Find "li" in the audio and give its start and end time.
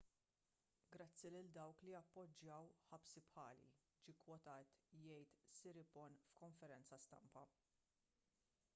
1.87-1.93